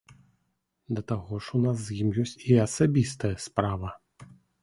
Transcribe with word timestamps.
Да 0.99 1.01
таго 1.11 1.33
ж 1.47 1.51
у 1.59 1.59
нас 1.65 1.77
з 1.83 1.99
ім 2.05 2.09
ёсць 2.23 2.35
і 2.53 2.57
асабістая 2.65 3.31
справа. 3.47 3.89